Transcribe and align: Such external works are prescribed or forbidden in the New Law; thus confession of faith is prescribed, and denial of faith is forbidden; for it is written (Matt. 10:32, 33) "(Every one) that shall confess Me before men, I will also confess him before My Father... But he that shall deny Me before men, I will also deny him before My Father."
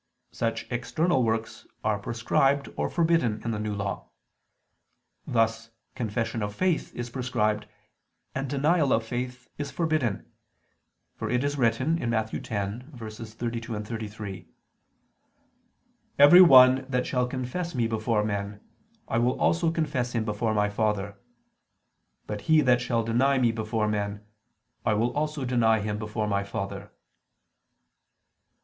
Such 0.31 0.65
external 0.71 1.21
works 1.23 1.67
are 1.83 1.99
prescribed 1.99 2.69
or 2.75 2.89
forbidden 2.89 3.39
in 3.43 3.51
the 3.51 3.59
New 3.59 3.75
Law; 3.75 4.09
thus 5.27 5.69
confession 5.93 6.41
of 6.41 6.55
faith 6.55 6.91
is 6.95 7.11
prescribed, 7.11 7.67
and 8.33 8.49
denial 8.49 8.93
of 8.93 9.05
faith 9.05 9.47
is 9.59 9.69
forbidden; 9.69 10.25
for 11.13 11.29
it 11.29 11.43
is 11.43 11.55
written 11.55 11.97
(Matt. 12.09 12.31
10:32, 12.31 13.77
33) 13.85 14.47
"(Every 16.17 16.41
one) 16.41 16.87
that 16.89 17.05
shall 17.05 17.27
confess 17.27 17.75
Me 17.75 17.85
before 17.85 18.23
men, 18.23 18.59
I 19.07 19.19
will 19.19 19.39
also 19.39 19.69
confess 19.69 20.13
him 20.13 20.25
before 20.25 20.55
My 20.55 20.71
Father... 20.71 21.19
But 22.25 22.41
he 22.49 22.61
that 22.61 22.81
shall 22.81 23.03
deny 23.03 23.37
Me 23.37 23.51
before 23.51 23.87
men, 23.87 24.25
I 24.83 24.95
will 24.95 25.13
also 25.13 25.45
deny 25.45 25.79
him 25.79 25.99
before 25.99 26.27
My 26.27 26.43
Father." 26.43 26.91